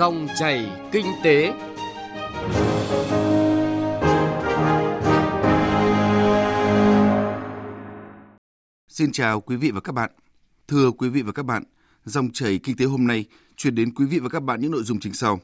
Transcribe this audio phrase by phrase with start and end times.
[0.00, 1.52] Dòng chảy kinh tế.
[8.88, 10.10] Xin chào quý vị và các bạn.
[10.68, 11.62] Thưa quý vị và các bạn,
[12.04, 13.24] dòng chảy kinh tế hôm nay
[13.56, 15.40] chuyển đến quý vị và các bạn những nội dung chính sau.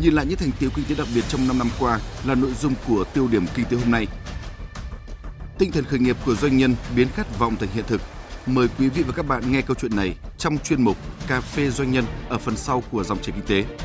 [0.00, 2.52] Nhìn lại những thành tiệu kinh tế đặc biệt trong 5 năm qua là nội
[2.60, 4.06] dung của tiêu điểm kinh tế hôm nay.
[5.58, 8.00] Tinh thần khởi nghiệp của doanh nhân biến khát vọng thành hiện thực.
[8.46, 10.96] Mời quý vị và các bạn nghe câu chuyện này trong chuyên mục
[11.28, 13.76] Cà phê doanh nhân ở phần sau của dòng chảy kinh tế.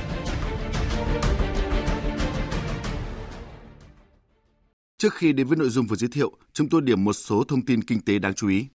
[4.98, 7.62] Trước khi đến với nội dung vừa giới thiệu, chúng tôi điểm một số thông
[7.62, 8.66] tin kinh tế đáng chú ý.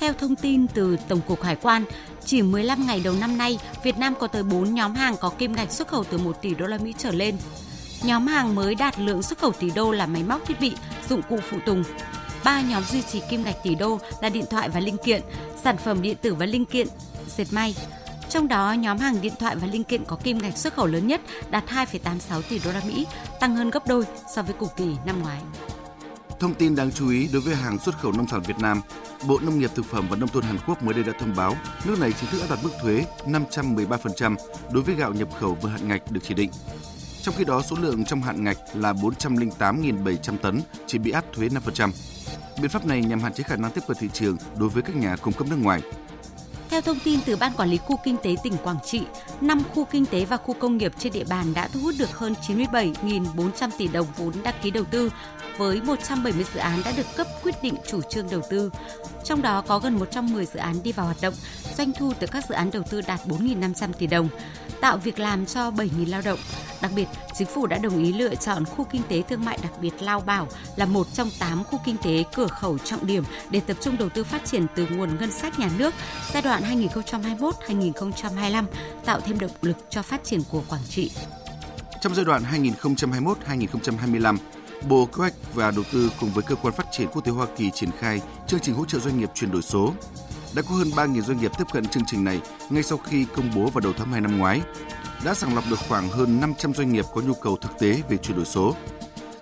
[0.00, 1.84] Theo thông tin từ Tổng cục Hải quan,
[2.24, 5.52] chỉ 15 ngày đầu năm nay, Việt Nam có tới 4 nhóm hàng có kim
[5.52, 7.36] ngạch xuất khẩu từ 1 tỷ đô la Mỹ trở lên.
[8.02, 10.74] Nhóm hàng mới đạt lượng xuất khẩu tỷ đô là máy móc thiết bị,
[11.08, 11.84] dụng cụ phụ tùng.
[12.44, 15.22] Ba nhóm duy trì kim ngạch tỷ đô là điện thoại và linh kiện,
[15.64, 16.88] sản phẩm điện tử và linh kiện,
[17.36, 17.74] dệt may.
[18.28, 21.06] Trong đó, nhóm hàng điện thoại và linh kiện có kim ngạch xuất khẩu lớn
[21.06, 23.06] nhất đạt 2,86 tỷ đô la Mỹ,
[23.40, 25.40] tăng hơn gấp đôi so với cùng kỳ năm ngoái.
[26.40, 28.80] Thông tin đáng chú ý đối với hàng xuất khẩu nông sản Việt Nam,
[29.26, 31.56] Bộ Nông nghiệp Thực phẩm và Nông thôn Hàn Quốc mới đây đã thông báo
[31.84, 34.36] nước này chính thức áp đặt mức thuế 513%
[34.72, 36.50] đối với gạo nhập khẩu vừa hạn ngạch được chỉ định.
[37.28, 41.48] Trong khi đó, số lượng trong hạn ngạch là 408.700 tấn chỉ bị áp thuế
[41.48, 41.90] 5%.
[42.60, 44.96] Biện pháp này nhằm hạn chế khả năng tiếp cận thị trường đối với các
[44.96, 45.80] nhà cung cấp nước ngoài.
[46.70, 49.02] Theo thông tin từ Ban Quản lý Khu Kinh tế tỉnh Quảng Trị,
[49.40, 52.18] 5 khu kinh tế và khu công nghiệp trên địa bàn đã thu hút được
[52.18, 55.12] hơn 97.400 tỷ đồng vốn đăng ký đầu tư,
[55.58, 58.70] với 170 dự án đã được cấp quyết định chủ trương đầu tư.
[59.24, 61.34] Trong đó có gần 110 dự án đi vào hoạt động,
[61.76, 64.28] doanh thu từ các dự án đầu tư đạt 4.500 tỷ đồng,
[64.80, 66.38] tạo việc làm cho 7.000 lao động.
[66.82, 69.72] Đặc biệt, chính phủ đã đồng ý lựa chọn khu kinh tế thương mại đặc
[69.80, 73.60] biệt Lao Bảo là một trong 8 khu kinh tế cửa khẩu trọng điểm để
[73.60, 75.94] tập trung đầu tư phát triển từ nguồn ngân sách nhà nước
[76.32, 76.62] giai đoạn
[77.68, 78.64] 2021-2025,
[79.04, 81.10] tạo thêm động lực cho phát triển của Quảng Trị.
[82.00, 84.36] Trong giai đoạn 2021-2025,
[84.88, 87.46] Bộ Kế hoạch và Đầu tư cùng với Cơ quan Phát triển Quốc tế Hoa
[87.56, 89.94] Kỳ triển khai chương trình hỗ trợ doanh nghiệp chuyển đổi số.
[90.54, 92.40] Đã có hơn 3.000 doanh nghiệp tiếp cận chương trình này
[92.70, 94.60] ngay sau khi công bố vào đầu tháng 2 năm ngoái.
[95.24, 98.16] Đã sàng lọc được khoảng hơn 500 doanh nghiệp có nhu cầu thực tế về
[98.16, 98.74] chuyển đổi số.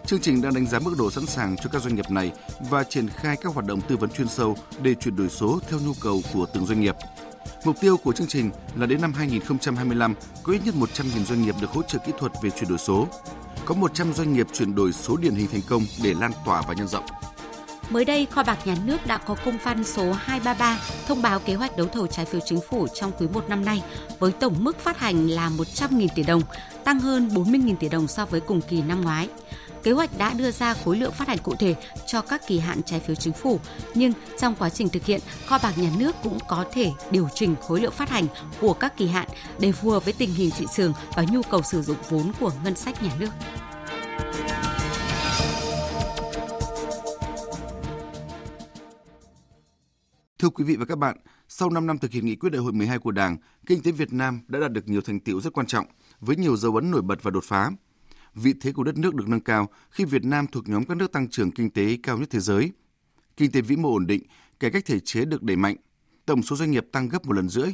[0.06, 2.32] Chương trình đang đánh giá mức độ sẵn sàng cho các doanh nghiệp này
[2.70, 5.80] và triển khai các hoạt động tư vấn chuyên sâu để chuyển đổi số theo
[5.86, 6.94] nhu cầu của từng doanh nghiệp.
[7.64, 11.54] Mục tiêu của chương trình là đến năm 2025 có ít nhất 100.000 doanh nghiệp
[11.60, 13.08] được hỗ trợ kỹ thuật về chuyển đổi số.
[13.64, 16.74] Có 100 doanh nghiệp chuyển đổi số điển hình thành công để lan tỏa và
[16.74, 17.04] nhân rộng.
[17.90, 21.54] Mới đây, Kho bạc Nhà nước đã có công văn số 233 thông báo kế
[21.54, 23.82] hoạch đấu thầu trái phiếu chính phủ trong quý 1 năm nay
[24.18, 26.42] với tổng mức phát hành là 100.000 tỷ đồng,
[26.84, 29.28] tăng hơn 40.000 tỷ đồng so với cùng kỳ năm ngoái.
[29.82, 31.74] Kế hoạch đã đưa ra khối lượng phát hành cụ thể
[32.06, 33.60] cho các kỳ hạn trái phiếu chính phủ,
[33.94, 37.54] nhưng trong quá trình thực hiện, kho bạc nhà nước cũng có thể điều chỉnh
[37.62, 38.26] khối lượng phát hành
[38.60, 41.62] của các kỳ hạn để phù hợp với tình hình thị trường và nhu cầu
[41.62, 43.30] sử dụng vốn của ngân sách nhà nước.
[50.46, 51.16] Thưa quý vị và các bạn,
[51.48, 53.36] sau 5 năm thực hiện nghị quyết đại hội 12 của Đảng,
[53.66, 55.86] kinh tế Việt Nam đã đạt được nhiều thành tiệu rất quan trọng,
[56.20, 57.70] với nhiều dấu ấn nổi bật và đột phá
[58.34, 61.12] vị thế của đất nước được nâng cao khi Việt Nam thuộc nhóm các nước
[61.12, 62.72] tăng trưởng kinh tế cao nhất thế giới.
[63.36, 64.22] Kinh tế vĩ mô ổn định,
[64.60, 65.76] cải cách thể chế được đẩy mạnh,
[66.26, 67.68] tổng số doanh nghiệp tăng gấp một lần rưỡi.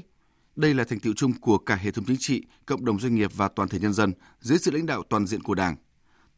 [0.56, 3.30] Đây là thành tiệu chung của cả hệ thống chính trị, cộng đồng doanh nghiệp
[3.34, 5.76] và toàn thể nhân dân dưới sự lãnh đạo toàn diện của Đảng.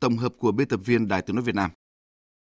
[0.01, 1.71] Tổng hợp của biên tập viên Đài Tiếng nói Việt Nam.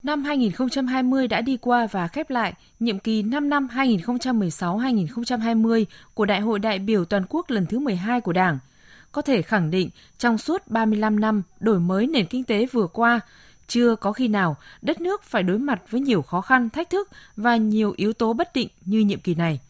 [0.02, 6.40] Năm 2020 đã đi qua và khép lại nhiệm kỳ 5 năm 2016-2020 của Đại
[6.40, 8.58] hội đại biểu toàn quốc lần thứ 12 của Đảng–
[9.12, 13.20] có thể khẳng định trong suốt 35 năm đổi mới nền kinh tế vừa qua,
[13.66, 17.08] chưa có khi nào đất nước phải đối mặt với nhiều khó khăn, thách thức
[17.36, 19.60] và nhiều yếu tố bất định như nhiệm kỳ này.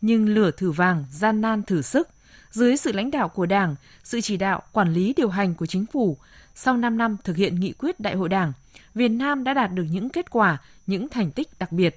[0.00, 2.08] Nhưng lửa thử vàng, gian nan thử sức,
[2.50, 5.86] dưới sự lãnh đạo của Đảng, sự chỉ đạo, quản lý điều hành của chính
[5.86, 6.16] phủ,
[6.54, 8.52] sau 5 năm thực hiện nghị quyết Đại hội Đảng,
[8.96, 11.96] Việt Nam đã đạt được những kết quả, những thành tích đặc biệt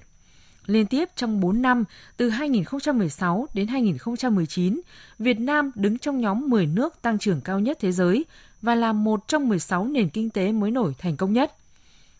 [0.66, 1.84] liên tiếp trong 4 năm
[2.18, 4.82] từ 2016 đến 2019,
[5.20, 8.26] Việt Nam đứng trong nhóm 10 nước tăng trưởng cao nhất thế giới
[8.62, 11.54] và là một trong 16 nền kinh tế mới nổi thành công nhất.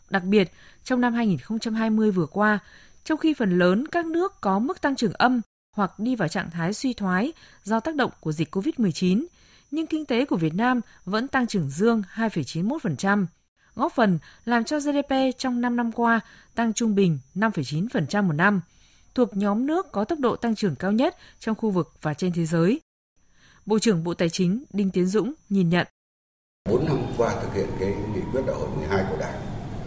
[0.10, 0.52] Đặc biệt,
[0.84, 2.60] trong năm 2020 vừa qua,
[3.04, 5.42] trong khi phần lớn các nước có mức tăng trưởng âm
[5.76, 7.34] hoặc đi vào trạng thái suy thoái
[7.64, 9.26] do tác động của dịch COVID-19,
[9.72, 13.26] nhưng kinh tế của Việt Nam vẫn tăng trưởng dương 2,91%,
[13.80, 16.20] góp phần làm cho GDP trong 5 năm qua
[16.56, 18.62] tăng trung bình 5,9% một năm,
[19.16, 22.34] thuộc nhóm nước có tốc độ tăng trưởng cao nhất trong khu vực và trên
[22.34, 22.80] thế giới.
[23.66, 25.88] Bộ trưởng Bộ Tài chính Đinh Tiến Dũng nhìn nhận.
[26.70, 29.42] 4 năm qua thực hiện cái nghị quyết đại hội 12 của Đảng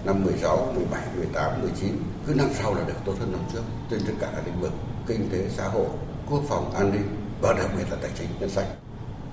[0.05, 1.97] năm 16, 17, 18, 19
[2.27, 4.73] cứ năm sau là được tốt hơn năm trước trên tất cả các lĩnh vực
[5.07, 5.89] kinh tế, xã hội,
[6.31, 7.09] quốc phòng, an ninh
[7.41, 8.67] và đặc biệt là tài chính ngân sách.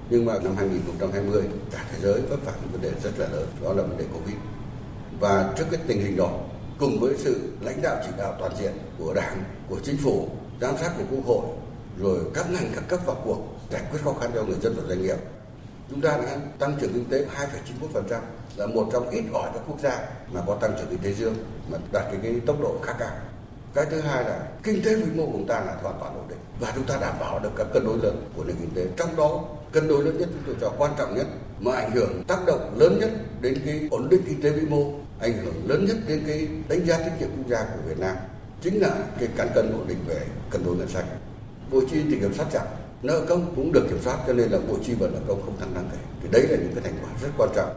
[0.10, 3.48] Nhưng mà năm 2020 cả thế giới vấp phải một vấn đề rất là lớn
[3.64, 4.36] đó là vấn đề Covid.
[5.20, 6.32] Và trước cái tình hình đó
[6.80, 10.30] cùng với sự lãnh đạo chỉ đạo toàn diện của Đảng, của Chính phủ,
[10.62, 11.46] giám sát của Quốc hội
[12.00, 13.38] rồi các ngành các cấp vào cuộc
[13.72, 15.18] giải quyết khó khăn cho người dân và doanh nghiệp.
[15.90, 17.26] Chúng ta đã tăng trưởng kinh tế
[18.14, 18.20] 2,91%
[18.56, 21.36] là một trong ít ỏi các quốc gia mà có tăng trưởng kinh tế dương
[21.72, 23.12] mà đạt cái, cái tốc độ khá cao.
[23.74, 26.26] Cái thứ hai là kinh tế vĩ mô của chúng ta là hoàn toàn ổn
[26.30, 28.86] định và chúng ta đảm bảo được các cân đối lớn của nền kinh tế.
[28.98, 31.28] Trong đó cân đối lớn nhất chúng tôi cho quan trọng nhất
[31.60, 33.12] mà ảnh hưởng tác động lớn nhất
[33.42, 36.86] đến cái ổn định kinh tế vĩ mô, ảnh hưởng lớn nhất đến cái đánh
[36.86, 38.16] giá tiết kiệm quốc gia của Việt Nam
[38.62, 41.06] chính là cái cán cân ổn định về cân đối ngân sách.
[41.72, 42.66] Bộ chi thì kiểm soát chặt,
[43.04, 45.58] nợ công cũng được kiểm soát cho nên là bộ chi và nợ công không
[45.58, 45.98] tăng đáng kể.
[46.22, 47.76] Thì đấy là những cái thành quả rất quan trọng.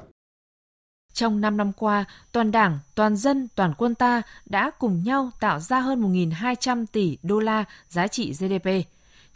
[1.13, 5.61] Trong 5 năm qua, toàn Đảng, toàn dân, toàn quân ta đã cùng nhau tạo
[5.61, 8.69] ra hơn 1.200 tỷ đô la giá trị GDP.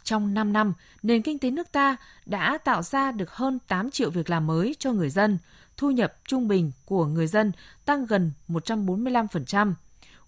[0.07, 0.73] Trong 5 năm,
[1.03, 1.95] nền kinh tế nước ta
[2.25, 5.37] đã tạo ra được hơn 8 triệu việc làm mới cho người dân,
[5.77, 7.51] thu nhập trung bình của người dân
[7.85, 9.73] tăng gần 145%.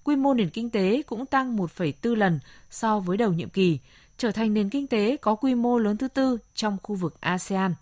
[0.04, 2.40] Quy mô nền kinh tế cũng tăng 1,4 lần
[2.70, 3.80] so với đầu nhiệm kỳ,
[4.18, 7.74] trở thành nền kinh tế có quy mô lớn thứ tư trong khu vực ASEAN.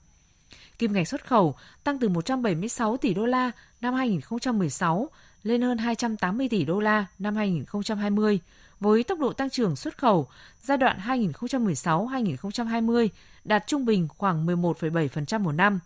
[0.79, 3.51] Kim ngạch xuất khẩu tăng từ 176 tỷ đô la
[3.81, 5.09] năm 2016
[5.43, 8.39] lên hơn 280 tỷ đô la năm 2020,
[8.79, 10.27] với tốc độ tăng trưởng xuất khẩu
[10.61, 13.07] giai đoạn 2016-2020
[13.43, 15.79] đạt trung bình khoảng 11,7% một năm,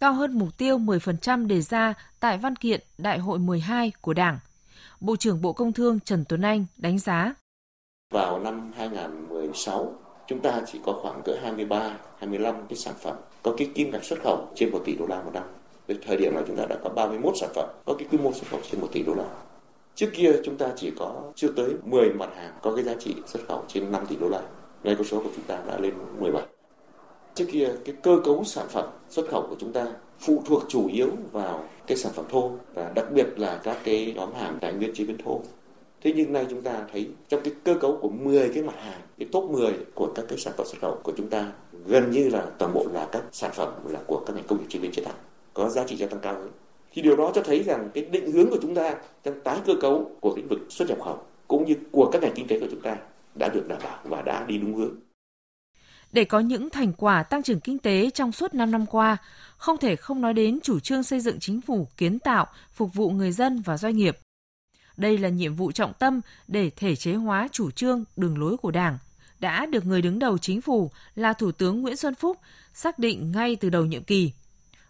[0.00, 4.38] cao hơn mục tiêu 10% đề ra tại văn kiện Đại hội 12 của Đảng.
[5.00, 7.34] Bộ trưởng Bộ Công Thương Trần Tuấn Anh đánh giá.
[8.12, 9.94] Vào năm 2016,
[10.26, 14.04] chúng ta chỉ có khoảng cỡ 23, 25 cái sản phẩm có cái kim ngạch
[14.04, 15.44] xuất khẩu trên 1 tỷ đô la một năm.
[15.88, 18.32] Đến thời điểm này chúng ta đã có 31 sản phẩm có cái quy mô
[18.32, 19.24] xuất khẩu trên 1 tỷ đô la.
[19.94, 23.14] Trước kia chúng ta chỉ có chưa tới 10 mặt hàng có cái giá trị
[23.26, 24.42] xuất khẩu trên 5 tỷ đô la.
[24.82, 26.42] Ngay con số của chúng ta đã lên 17.
[27.34, 29.86] Trước kia cái cơ cấu sản phẩm xuất khẩu của chúng ta
[30.20, 34.12] phụ thuộc chủ yếu vào cái sản phẩm thô và đặc biệt là các cái
[34.16, 35.40] nhóm hàng tài nguyên chế biến thô.
[36.00, 39.00] Thế nhưng nay chúng ta thấy trong cái cơ cấu của 10 cái mặt hàng,
[39.18, 41.52] cái top 10 của các cái sản phẩm xuất khẩu của chúng ta
[41.86, 44.66] gần như là toàn bộ là các sản phẩm là của các ngành công nghiệp
[44.68, 45.14] chế biến chế tạo
[45.54, 46.50] có giá trị gia tăng cao hơn.
[46.92, 48.94] Thì điều đó cho thấy rằng cái định hướng của chúng ta
[49.24, 52.32] trong tái cơ cấu của lĩnh vực xuất nhập khẩu cũng như của các ngành
[52.34, 52.96] kinh tế của chúng ta
[53.34, 54.94] đã được đảm bảo và đã đi đúng hướng.
[56.12, 59.16] Để có những thành quả tăng trưởng kinh tế trong suốt 5 năm qua,
[59.56, 63.10] không thể không nói đến chủ trương xây dựng chính phủ kiến tạo, phục vụ
[63.10, 64.18] người dân và doanh nghiệp.
[64.96, 68.70] Đây là nhiệm vụ trọng tâm để thể chế hóa chủ trương, đường lối của
[68.70, 68.98] Đảng,
[69.40, 72.38] đã được người đứng đầu chính phủ là Thủ tướng Nguyễn Xuân Phúc
[72.74, 74.32] xác định ngay từ đầu nhiệm kỳ.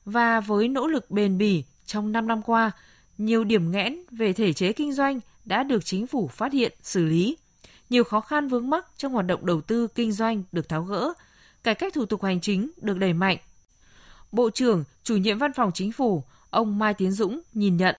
[0.04, 2.70] Và với nỗ lực bền bỉ trong 5 năm qua,
[3.18, 7.04] nhiều điểm nghẽn về thể chế kinh doanh đã được chính phủ phát hiện, xử
[7.04, 7.36] lý.
[7.90, 11.12] Nhiều khó khăn vướng mắc trong hoạt động đầu tư kinh doanh được tháo gỡ,
[11.64, 13.36] cải cách thủ tục hành chính được đẩy mạnh.
[14.32, 17.94] Bộ trưởng, chủ nhiệm văn phòng chính phủ, ông Mai Tiến Dũng nhìn nhận.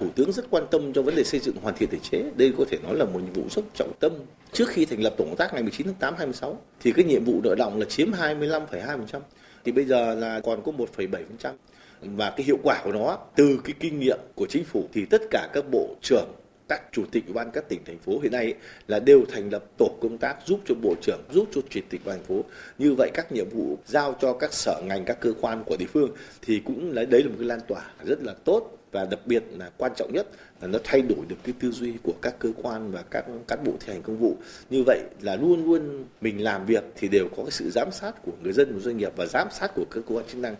[0.00, 2.30] Thủ tướng rất quan tâm cho vấn đề xây dựng hoàn thiện thể chế.
[2.36, 4.12] Đây có thể nói là một nhiệm vụ rất trọng tâm.
[4.52, 7.24] Trước khi thành lập tổ công tác ngày 19 tháng 8 26 thì cái nhiệm
[7.24, 9.20] vụ nợ động là chiếm 25,2%.
[9.64, 11.54] Thì bây giờ là còn có 1,7%
[12.02, 15.22] và cái hiệu quả của nó, từ cái kinh nghiệm của chính phủ thì tất
[15.30, 16.28] cả các bộ trưởng,
[16.68, 18.54] các chủ tịch ủy ban các tỉnh, thành phố hiện nay
[18.88, 22.00] là đều thành lập tổ công tác giúp cho bộ trưởng, giúp cho chủ tịch
[22.04, 22.44] thành phố.
[22.78, 25.86] Như vậy các nhiệm vụ giao cho các sở ngành, các cơ quan của địa
[25.92, 26.10] phương
[26.42, 28.78] thì cũng là, đấy là một cái lan tỏa rất là tốt.
[28.92, 30.26] Và đặc biệt là quan trọng nhất
[30.60, 33.64] là nó thay đổi được cái tư duy của các cơ quan và các cán
[33.64, 34.36] bộ thi hành công vụ.
[34.70, 38.12] Như vậy là luôn luôn mình làm việc thì đều có cái sự giám sát
[38.24, 40.54] của người dân và doanh nghiệp và giám sát của các cơ quan chức năng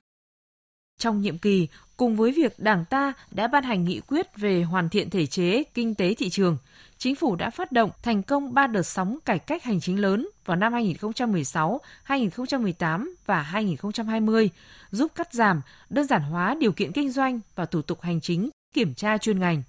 [1.03, 4.89] trong nhiệm kỳ, cùng với việc Đảng ta đã ban hành nghị quyết về hoàn
[4.89, 6.57] thiện thể chế kinh tế thị trường,
[6.99, 10.29] chính phủ đã phát động thành công 3 đợt sóng cải cách hành chính lớn
[10.45, 14.51] vào năm 2016, 2018 và 2020,
[14.91, 18.51] giúp cắt giảm, đơn giản hóa điều kiện kinh doanh và thủ tục hành chính,
[18.75, 19.63] kiểm tra chuyên ngành.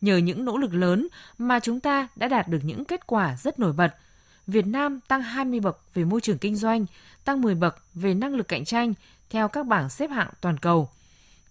[0.00, 3.58] Nhờ những nỗ lực lớn mà chúng ta đã đạt được những kết quả rất
[3.58, 3.94] nổi bật.
[4.46, 6.86] Việt Nam tăng 20 bậc về môi trường kinh doanh,
[7.24, 8.94] tăng 10 bậc về năng lực cạnh tranh
[9.30, 10.88] theo các bảng xếp hạng toàn cầu.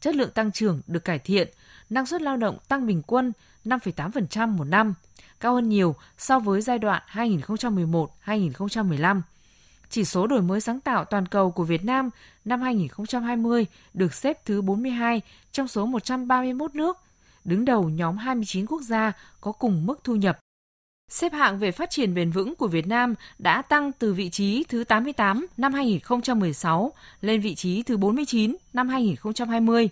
[0.01, 1.47] Chất lượng tăng trưởng được cải thiện,
[1.89, 3.33] năng suất lao động tăng bình quân
[3.65, 4.93] 5,8% một năm,
[5.39, 9.21] cao hơn nhiều so với giai đoạn 2011-2015.
[9.89, 12.09] Chỉ số đổi mới sáng tạo toàn cầu của Việt Nam
[12.45, 15.21] năm 2020 được xếp thứ 42
[15.51, 16.97] trong số 131 nước,
[17.45, 20.39] đứng đầu nhóm 29 quốc gia có cùng mức thu nhập
[21.09, 24.63] Xếp hạng về phát triển bền vững của Việt Nam đã tăng từ vị trí
[24.69, 29.89] thứ 88 năm 2016 lên vị trí thứ 49 năm 2020,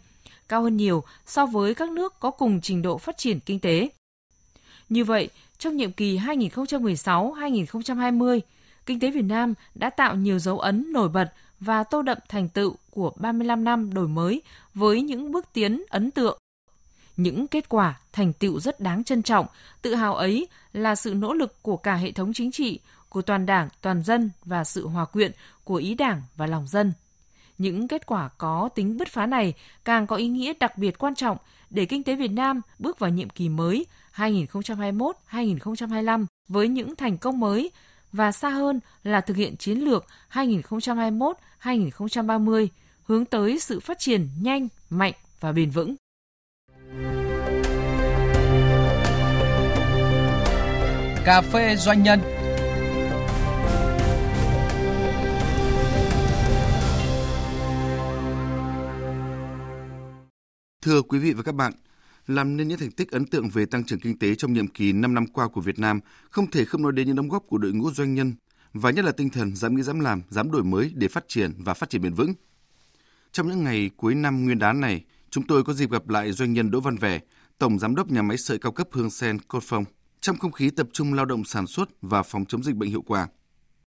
[0.47, 3.89] cao hơn nhiều so với các nước có cùng trình độ phát triển kinh tế.
[4.89, 8.39] Như vậy, trong nhiệm kỳ 2016-2020,
[8.85, 12.49] kinh tế Việt Nam đã tạo nhiều dấu ấn nổi bật và tô đậm thành
[12.49, 14.41] tựu của 35 năm đổi mới
[14.73, 16.37] với những bước tiến ấn tượng.
[17.17, 19.45] Những kết quả, thành tựu rất đáng trân trọng,
[19.81, 22.79] tự hào ấy là sự nỗ lực của cả hệ thống chính trị,
[23.09, 25.31] của toàn đảng, toàn dân và sự hòa quyện
[25.63, 26.93] của ý đảng và lòng dân.
[27.57, 29.53] Những kết quả có tính bứt phá này
[29.85, 31.37] càng có ý nghĩa đặc biệt quan trọng
[31.69, 37.39] để kinh tế Việt Nam bước vào nhiệm kỳ mới 2021-2025 với những thành công
[37.39, 37.71] mới
[38.11, 42.67] và xa hơn là thực hiện chiến lược 2021-2030
[43.03, 45.95] hướng tới sự phát triển nhanh, mạnh và bền vững.
[51.27, 52.19] Cà phê doanh nhân
[60.81, 61.73] Thưa quý vị và các bạn,
[62.27, 64.93] làm nên những thành tích ấn tượng về tăng trưởng kinh tế trong nhiệm kỳ
[64.93, 67.57] 5 năm qua của Việt Nam, không thể không nói đến những đóng góp của
[67.57, 68.33] đội ngũ doanh nhân
[68.73, 71.51] và nhất là tinh thần dám nghĩ dám làm, dám đổi mới để phát triển
[71.57, 72.33] và phát triển bền vững.
[73.31, 76.53] Trong những ngày cuối năm nguyên đán này, chúng tôi có dịp gặp lại doanh
[76.53, 77.19] nhân Đỗ Văn Vẻ,
[77.57, 79.85] Tổng Giám đốc nhà máy sợi cao cấp Hương Sen Cốt Phong,
[80.21, 83.01] trong không khí tập trung lao động sản xuất và phòng chống dịch bệnh hiệu
[83.01, 83.27] quả.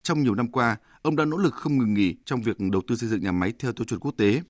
[0.03, 2.97] Trong nhiều năm qua, ông đã nỗ lực không ngừng nghỉ trong việc đầu tư
[2.97, 4.43] xây dựng nhà máy theo tiêu chuẩn quốc tế,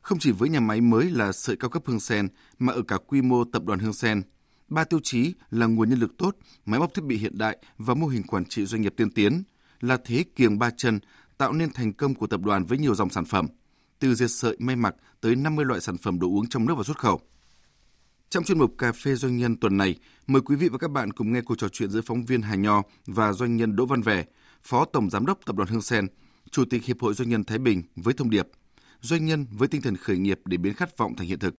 [0.00, 2.96] không chỉ với nhà máy mới là sợi cao cấp Hương Sen mà ở cả
[3.06, 4.22] quy mô tập đoàn Hương Sen,
[4.68, 6.36] ba tiêu chí là nguồn nhân lực tốt,
[6.66, 9.42] máy móc thiết bị hiện đại và mô hình quản trị doanh nghiệp tiên tiến
[9.80, 11.00] là thế kiềng ba chân
[11.38, 13.46] tạo nên thành công của tập đoàn với nhiều dòng sản phẩm,
[13.98, 16.82] từ dệt sợi may mặc tới 50 loại sản phẩm đồ uống trong nước và
[16.82, 17.20] xuất khẩu.
[18.30, 19.94] Trong chuyên mục Cà phê Doanh nhân tuần này,
[20.26, 22.54] mời quý vị và các bạn cùng nghe cuộc trò chuyện giữa phóng viên Hà
[22.54, 24.24] Nho và doanh nhân Đỗ Văn Vẻ,
[24.62, 26.06] Phó Tổng Giám đốc Tập đoàn Hương Sen,
[26.50, 28.46] Chủ tịch Hiệp hội Doanh nhân Thái Bình với thông điệp
[29.00, 31.54] doanh nhân với tinh thần khởi nghiệp để biến khát vọng thành hiện thực.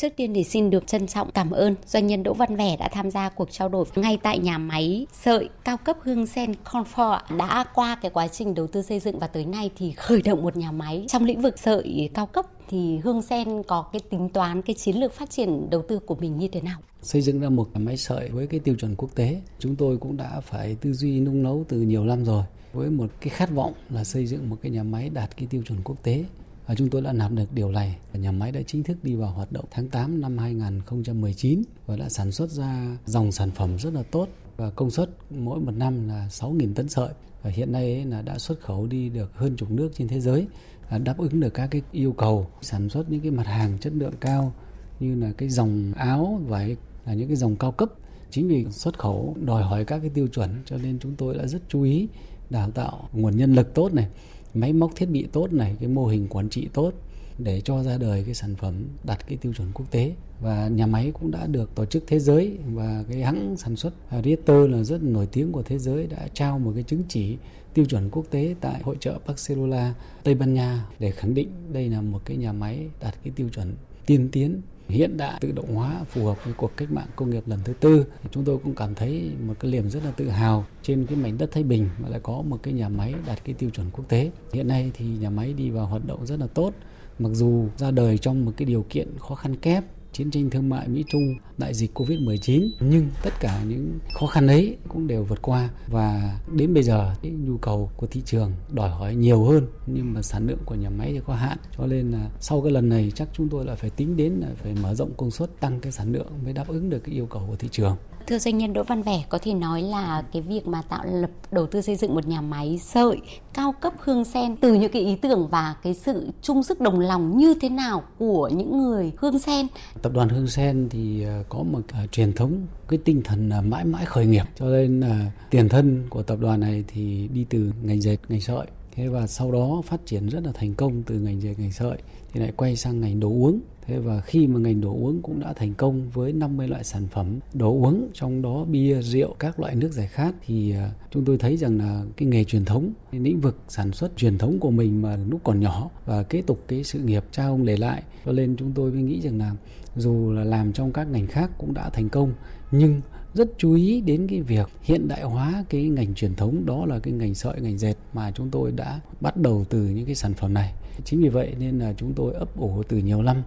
[0.00, 2.88] Trước tiên thì xin được trân trọng cảm ơn doanh nhân Đỗ Văn Vẻ đã
[2.88, 7.36] tham gia cuộc trao đổi ngay tại nhà máy sợi cao cấp Hương Sen Comfort
[7.36, 10.42] đã qua cái quá trình đầu tư xây dựng và tới nay thì khởi động
[10.42, 14.28] một nhà máy trong lĩnh vực sợi cao cấp thì Hương Sen có cái tính
[14.28, 16.78] toán cái chiến lược phát triển đầu tư của mình như thế nào?
[17.02, 19.98] Xây dựng ra một nhà máy sợi với cái tiêu chuẩn quốc tế, chúng tôi
[19.98, 22.44] cũng đã phải tư duy nung nấu từ nhiều năm rồi.
[22.72, 25.62] Với một cái khát vọng là xây dựng một cái nhà máy đạt cái tiêu
[25.62, 26.24] chuẩn quốc tế.
[26.66, 27.96] Và chúng tôi đã làm được điều này.
[28.12, 32.08] Nhà máy đã chính thức đi vào hoạt động tháng 8 năm 2019 và đã
[32.08, 34.28] sản xuất ra dòng sản phẩm rất là tốt.
[34.56, 37.08] Và công suất mỗi một năm là 6.000 tấn sợi.
[37.42, 40.46] Và hiện nay là đã xuất khẩu đi được hơn chục nước trên thế giới.
[40.88, 43.92] À, đáp ứng được các cái yêu cầu sản xuất những cái mặt hàng chất
[43.92, 44.52] lượng cao
[45.00, 46.76] như là cái dòng áo vải
[47.06, 47.88] là những cái dòng cao cấp.
[48.30, 51.46] Chính vì xuất khẩu đòi hỏi các cái tiêu chuẩn, cho nên chúng tôi đã
[51.46, 52.08] rất chú ý
[52.50, 54.08] đào tạo nguồn nhân lực tốt này,
[54.54, 56.92] máy móc thiết bị tốt này, cái mô hình quản trị tốt
[57.38, 58.74] để cho ra đời cái sản phẩm
[59.04, 60.14] đạt cái tiêu chuẩn quốc tế.
[60.40, 63.94] Và nhà máy cũng đã được tổ chức thế giới và cái hãng sản xuất
[64.24, 67.36] Ritter là rất nổi tiếng của thế giới, đã trao một cái chứng chỉ
[67.76, 71.88] tiêu chuẩn quốc tế tại hội trợ Barcelona, Tây Ban Nha để khẳng định đây
[71.88, 73.74] là một cái nhà máy đạt cái tiêu chuẩn
[74.06, 77.42] tiên tiến, hiện đại, tự động hóa, phù hợp với cuộc cách mạng công nghiệp
[77.46, 78.06] lần thứ tư.
[78.30, 81.38] Chúng tôi cũng cảm thấy một cái niềm rất là tự hào trên cái mảnh
[81.38, 84.04] đất Thái Bình mà lại có một cái nhà máy đạt cái tiêu chuẩn quốc
[84.08, 84.30] tế.
[84.52, 86.72] Hiện nay thì nhà máy đi vào hoạt động rất là tốt,
[87.18, 89.84] mặc dù ra đời trong một cái điều kiện khó khăn kép
[90.16, 94.46] chiến tranh thương mại Mỹ Trung, đại dịch Covid-19 nhưng tất cả những khó khăn
[94.46, 98.52] ấy cũng đều vượt qua và đến bây giờ cái nhu cầu của thị trường
[98.72, 101.86] đòi hỏi nhiều hơn nhưng mà sản lượng của nhà máy thì có hạn cho
[101.86, 104.74] nên là sau cái lần này chắc chúng tôi lại phải tính đến là phải
[104.82, 107.42] mở rộng công suất tăng cái sản lượng mới đáp ứng được cái yêu cầu
[107.48, 107.96] của thị trường.
[108.26, 111.30] Thưa doanh nhân Đỗ Văn Vẻ, có thể nói là cái việc mà tạo lập
[111.50, 113.20] đầu tư xây dựng một nhà máy sợi
[113.54, 117.00] cao cấp hương sen từ những cái ý tưởng và cái sự chung sức đồng
[117.00, 119.66] lòng như thế nào của những người hương sen.
[120.06, 123.64] Tập đoàn Hương Sen thì ờ, có một uh, truyền thống cái tinh thần uh,
[123.64, 124.44] mãi mãi khởi nghiệp.
[124.54, 125.06] Cho nên uh,
[125.50, 129.26] tiền thân của tập đoàn này thì đi từ ngành dệt ngành sợi thế và
[129.26, 131.98] sau đó phát triển rất là thành công từ ngành dệt ngành sợi
[132.32, 135.40] thì lại quay sang ngành đồ uống Thế và khi mà ngành đồ uống cũng
[135.40, 139.60] đã thành công với 50 loại sản phẩm đồ uống trong đó bia, rượu, các
[139.60, 142.92] loại nước giải khát thì à, chúng tôi thấy rằng là cái nghề truyền thống,
[143.12, 146.42] cái lĩnh vực sản xuất truyền thống của mình mà lúc còn nhỏ và kế
[146.42, 148.02] tục cái sự nghiệp cha ông để lại.
[148.24, 149.52] Cho nên chúng tôi mới nghĩ rằng là
[149.96, 152.32] dù là làm trong các ngành khác cũng đã thành công
[152.70, 153.00] nhưng
[153.36, 156.98] rất chú ý đến cái việc hiện đại hóa cái ngành truyền thống, đó là
[156.98, 160.34] cái ngành sợi, ngành dệt mà chúng tôi đã bắt đầu từ những cái sản
[160.34, 160.72] phẩm này.
[161.04, 163.42] Chính vì vậy nên là chúng tôi ấp ủ từ nhiều năm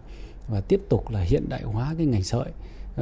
[0.48, 2.52] và tiếp tục là hiện đại hóa cái ngành sợi.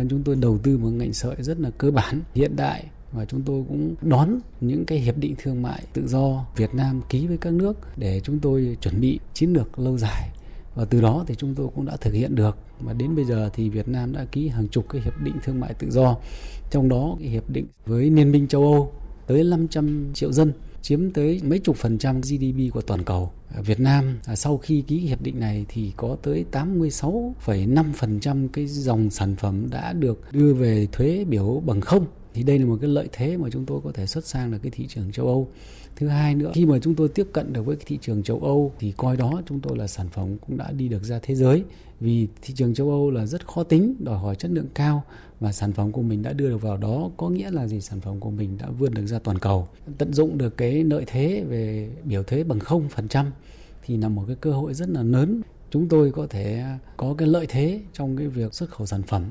[0.09, 3.41] Chúng tôi đầu tư một ngành sợi rất là cơ bản, hiện đại và chúng
[3.41, 7.37] tôi cũng đón những cái hiệp định thương mại tự do Việt Nam ký với
[7.37, 10.29] các nước để chúng tôi chuẩn bị chiến lược lâu dài
[10.77, 12.57] và từ đó thì chúng tôi cũng đã thực hiện được.
[12.79, 15.59] Và đến bây giờ thì Việt Nam đã ký hàng chục cái hiệp định thương
[15.59, 16.17] mại tự do.
[16.71, 18.91] Trong đó cái hiệp định với Liên minh châu Âu
[19.27, 23.31] tới 500 triệu dân chiếm tới mấy chục phần trăm GDP của toàn cầu.
[23.65, 29.09] Việt Nam à, sau khi ký hiệp định này thì có tới 86,5% cái dòng
[29.09, 32.05] sản phẩm đã được đưa về thuế biểu bằng không.
[32.33, 34.57] Thì đây là một cái lợi thế mà chúng tôi có thể xuất sang được
[34.63, 35.47] cái thị trường châu Âu
[35.97, 38.71] thứ hai nữa, khi mà chúng tôi tiếp cận được với thị trường châu Âu
[38.79, 41.63] thì coi đó chúng tôi là sản phẩm cũng đã đi được ra thế giới.
[41.99, 45.03] Vì thị trường châu Âu là rất khó tính, đòi hỏi chất lượng cao
[45.39, 47.81] và sản phẩm của mình đã đưa được vào đó, có nghĩa là gì?
[47.81, 51.03] Sản phẩm của mình đã vươn được ra toàn cầu, tận dụng được cái lợi
[51.07, 53.31] thế về biểu thuế bằng không phần trăm
[53.85, 55.41] thì là một cái cơ hội rất là lớn.
[55.69, 56.63] Chúng tôi có thể
[56.97, 59.23] có cái lợi thế trong cái việc xuất khẩu sản phẩm.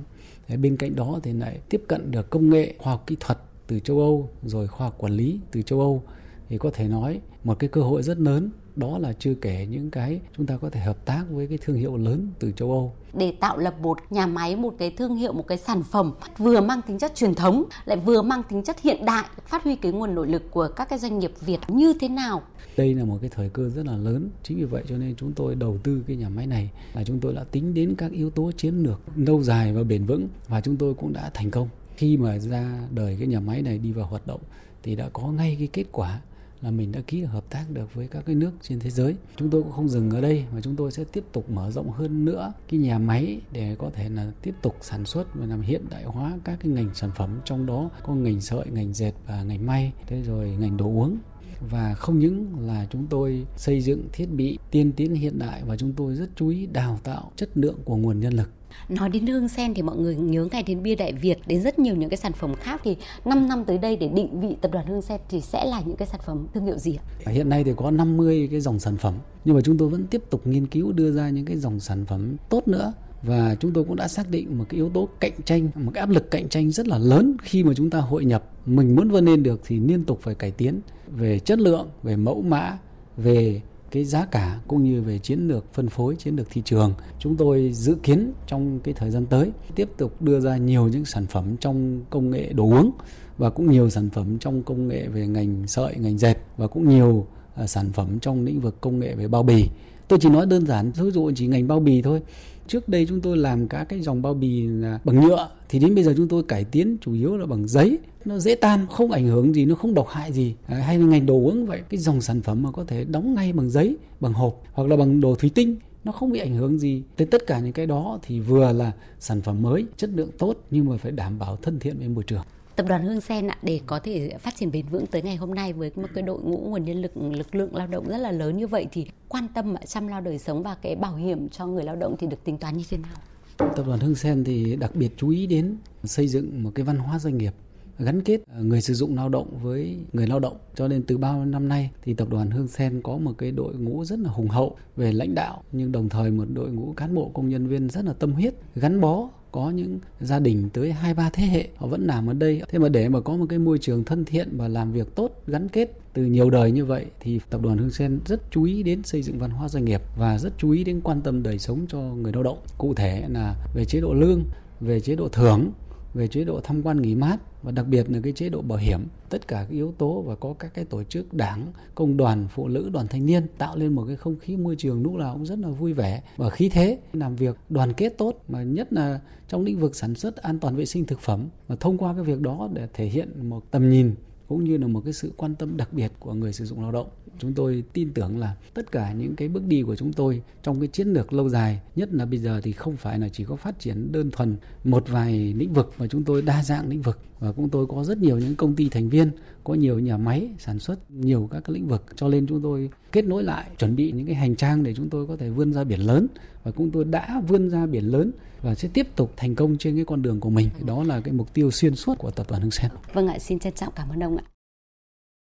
[0.60, 3.80] Bên cạnh đó thì lại tiếp cận được công nghệ khoa học kỹ thuật từ
[3.80, 6.02] châu Âu, rồi khoa học quản lý từ châu Âu
[6.48, 9.90] thì có thể nói một cái cơ hội rất lớn đó là chưa kể những
[9.90, 12.92] cái chúng ta có thể hợp tác với cái thương hiệu lớn từ châu Âu.
[13.14, 16.60] Để tạo lập một nhà máy, một cái thương hiệu, một cái sản phẩm vừa
[16.60, 19.92] mang tính chất truyền thống lại vừa mang tính chất hiện đại, phát huy cái
[19.92, 22.42] nguồn nội lực của các cái doanh nghiệp Việt như thế nào?
[22.76, 25.32] Đây là một cái thời cơ rất là lớn, chính vì vậy cho nên chúng
[25.32, 28.30] tôi đầu tư cái nhà máy này là chúng tôi đã tính đến các yếu
[28.30, 31.68] tố chiến lược lâu dài và bền vững và chúng tôi cũng đã thành công.
[31.96, 34.40] Khi mà ra đời cái nhà máy này đi vào hoạt động
[34.82, 36.20] thì đã có ngay cái kết quả
[36.62, 39.16] là mình đã ký hợp tác được với các cái nước trên thế giới.
[39.36, 41.90] Chúng tôi cũng không dừng ở đây mà chúng tôi sẽ tiếp tục mở rộng
[41.90, 45.60] hơn nữa cái nhà máy để có thể là tiếp tục sản xuất và làm
[45.60, 49.12] hiện đại hóa các cái ngành sản phẩm trong đó có ngành sợi, ngành dệt
[49.26, 51.18] và ngành may, thế rồi ngành đồ uống
[51.60, 55.76] và không những là chúng tôi xây dựng thiết bị tiên tiến hiện đại và
[55.76, 58.50] chúng tôi rất chú ý đào tạo chất lượng của nguồn nhân lực
[58.88, 61.78] Nói đến hương sen thì mọi người nhớ ngày đến bia Đại Việt đến rất
[61.78, 64.70] nhiều những cái sản phẩm khác thì 5 năm tới đây để định vị tập
[64.72, 67.32] đoàn Hương Sen thì sẽ là những cái sản phẩm thương hiệu gì ạ?
[67.32, 70.22] Hiện nay thì có 50 cái dòng sản phẩm nhưng mà chúng tôi vẫn tiếp
[70.30, 72.92] tục nghiên cứu đưa ra những cái dòng sản phẩm tốt nữa
[73.22, 76.00] và chúng tôi cũng đã xác định một cái yếu tố cạnh tranh, một cái
[76.00, 78.44] áp lực cạnh tranh rất là lớn khi mà chúng ta hội nhập.
[78.66, 80.80] Mình muốn vươn lên được thì liên tục phải cải tiến
[81.16, 82.78] về chất lượng, về mẫu mã,
[83.16, 86.94] về cái giá cả cũng như về chiến lược phân phối, chiến lược thị trường.
[87.18, 91.04] Chúng tôi dự kiến trong cái thời gian tới tiếp tục đưa ra nhiều những
[91.04, 92.90] sản phẩm trong công nghệ đồ uống
[93.38, 96.88] và cũng nhiều sản phẩm trong công nghệ về ngành sợi, ngành dệt và cũng
[96.88, 99.68] nhiều à, sản phẩm trong lĩnh vực công nghệ về bao bì
[100.08, 102.20] tôi chỉ nói đơn giản ví dụ chỉ ngành bao bì thôi.
[102.66, 105.94] Trước đây chúng tôi làm các cái dòng bao bì là bằng nhựa thì đến
[105.94, 107.98] bây giờ chúng tôi cải tiến chủ yếu là bằng giấy.
[108.24, 110.54] Nó dễ tan không ảnh hưởng gì nó không độc hại gì.
[110.66, 113.34] À, hay là ngành đồ uống vậy cái dòng sản phẩm mà có thể đóng
[113.34, 116.54] ngay bằng giấy bằng hộp hoặc là bằng đồ thủy tinh nó không bị ảnh
[116.54, 117.02] hưởng gì.
[117.16, 120.54] Tới tất cả những cái đó thì vừa là sản phẩm mới chất lượng tốt
[120.70, 122.42] nhưng mà phải đảm bảo thân thiện với môi trường.
[122.76, 125.54] Tập đoàn Hương Sen ạ, để có thể phát triển bền vững tới ngày hôm
[125.54, 128.32] nay với một cái đội ngũ nguồn nhân lực lực lượng lao động rất là
[128.32, 131.66] lớn như vậy thì quan tâm chăm lo đời sống và cái bảo hiểm cho
[131.66, 133.16] người lao động thì được tính toán như thế nào?
[133.58, 136.98] Tập đoàn Hương Sen thì đặc biệt chú ý đến xây dựng một cái văn
[136.98, 137.52] hóa doanh nghiệp
[137.98, 141.18] gắn kết à, người sử dụng lao động với người lao động cho nên từ
[141.18, 144.30] bao năm nay thì tập đoàn Hương Sen có một cái đội ngũ rất là
[144.30, 147.66] hùng hậu về lãnh đạo nhưng đồng thời một đội ngũ cán bộ công nhân
[147.66, 151.44] viên rất là tâm huyết gắn bó có những gia đình tới hai, ba thế
[151.46, 152.62] hệ, họ vẫn làm ở đây.
[152.68, 155.42] Thế mà để mà có một cái môi trường thân thiện và làm việc tốt,
[155.46, 158.82] gắn kết từ nhiều đời như vậy thì tập đoàn Hương Sen rất chú ý
[158.82, 161.58] đến xây dựng văn hóa doanh nghiệp và rất chú ý đến quan tâm đời
[161.58, 162.58] sống cho người lao động.
[162.78, 164.44] Cụ thể là về chế độ lương,
[164.80, 165.70] về chế độ thưởng
[166.16, 168.78] về chế độ tham quan nghỉ mát và đặc biệt là cái chế độ bảo
[168.78, 169.00] hiểm.
[169.28, 172.68] Tất cả các yếu tố và có các cái tổ chức đảng, công đoàn, phụ
[172.68, 175.46] nữ, đoàn thanh niên tạo lên một cái không khí môi trường lúc nào cũng
[175.46, 176.98] rất là vui vẻ và khí thế.
[177.12, 180.76] Làm việc đoàn kết tốt mà nhất là trong lĩnh vực sản xuất an toàn
[180.76, 181.48] vệ sinh thực phẩm.
[181.68, 184.14] Và thông qua cái việc đó để thể hiện một tầm nhìn
[184.48, 186.92] cũng như là một cái sự quan tâm đặc biệt của người sử dụng lao
[186.92, 187.08] động.
[187.38, 190.80] Chúng tôi tin tưởng là tất cả những cái bước đi của chúng tôi trong
[190.80, 193.56] cái chiến lược lâu dài, nhất là bây giờ thì không phải là chỉ có
[193.56, 197.18] phát triển đơn thuần một vài lĩnh vực mà chúng tôi đa dạng lĩnh vực
[197.40, 199.30] và chúng tôi có rất nhiều những công ty thành viên
[199.64, 202.90] có nhiều nhà máy sản xuất nhiều các cái lĩnh vực cho nên chúng tôi
[203.12, 205.72] kết nối lại chuẩn bị những cái hành trang để chúng tôi có thể vươn
[205.72, 206.26] ra biển lớn
[206.64, 209.96] và chúng tôi đã vươn ra biển lớn và sẽ tiếp tục thành công trên
[209.96, 212.62] cái con đường của mình đó là cái mục tiêu xuyên suốt của tập đoàn
[212.62, 212.90] Hưng Sen.
[213.12, 214.44] Vâng ạ, xin trân trọng cảm ơn ông ạ.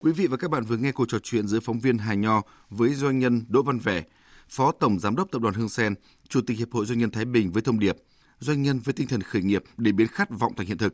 [0.03, 2.41] Quý vị và các bạn vừa nghe cuộc trò chuyện giữa phóng viên Hà Nho
[2.69, 4.03] với doanh nhân Đỗ Văn Vẻ,
[4.49, 5.95] Phó Tổng Giám đốc Tập đoàn Hương Sen,
[6.29, 7.95] Chủ tịch Hiệp hội Doanh nhân Thái Bình với thông điệp
[8.39, 10.93] Doanh nhân với tinh thần khởi nghiệp để biến khát vọng thành hiện thực.